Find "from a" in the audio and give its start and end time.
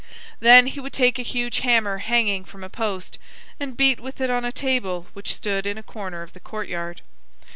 2.43-2.71